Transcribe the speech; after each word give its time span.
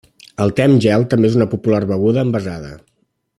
El 0.45 0.53
te 0.59 0.63
amb 0.69 0.79
gel 0.85 1.05
és 1.05 1.11
també 1.11 1.31
una 1.41 1.47
popular 1.51 1.83
beguda 1.93 2.25
envasada. 2.29 2.73